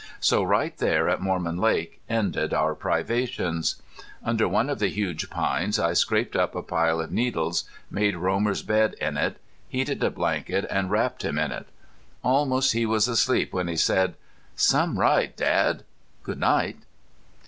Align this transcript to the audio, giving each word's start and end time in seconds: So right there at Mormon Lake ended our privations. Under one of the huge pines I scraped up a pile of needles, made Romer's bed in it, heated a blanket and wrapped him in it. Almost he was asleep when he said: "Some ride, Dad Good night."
So 0.19 0.41
right 0.41 0.75
there 0.79 1.07
at 1.09 1.21
Mormon 1.21 1.57
Lake 1.57 2.01
ended 2.09 2.55
our 2.55 2.73
privations. 2.73 3.83
Under 4.25 4.47
one 4.47 4.67
of 4.67 4.79
the 4.79 4.87
huge 4.87 5.29
pines 5.29 5.77
I 5.77 5.93
scraped 5.93 6.35
up 6.35 6.55
a 6.55 6.63
pile 6.63 6.99
of 6.99 7.11
needles, 7.11 7.65
made 7.91 8.15
Romer's 8.15 8.63
bed 8.63 8.95
in 8.95 9.15
it, 9.15 9.37
heated 9.69 10.03
a 10.03 10.09
blanket 10.09 10.65
and 10.71 10.89
wrapped 10.89 11.21
him 11.23 11.37
in 11.37 11.51
it. 11.51 11.67
Almost 12.23 12.73
he 12.73 12.87
was 12.87 13.07
asleep 13.07 13.53
when 13.53 13.67
he 13.67 13.77
said: 13.77 14.15
"Some 14.55 14.97
ride, 14.97 15.35
Dad 15.35 15.83
Good 16.23 16.39
night." 16.39 16.77